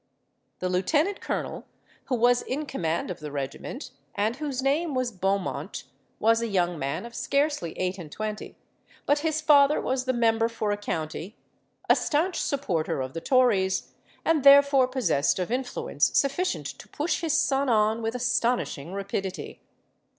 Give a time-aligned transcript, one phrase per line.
[0.57, 1.63] The lieutenant colonel,
[2.05, 5.83] who was in command of the regiment, and whose name was Beaumont,
[6.17, 8.55] was a young man of scarcely eight and twenty;
[9.05, 11.35] but his father was the member for a county,
[11.87, 13.91] a stanch supporter of the Tories,
[14.25, 19.61] and therefore possessed of influence sufficient to push his son on with astonishing rapidity.